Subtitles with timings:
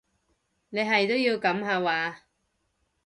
[0.69, 2.23] 你係都要噉下話？